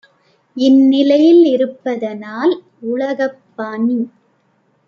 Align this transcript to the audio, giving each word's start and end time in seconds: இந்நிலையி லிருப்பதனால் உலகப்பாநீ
இந்நிலையி 0.57 1.31
லிருப்பதனால் 1.43 2.53
உலகப்பாநீ 2.87 3.99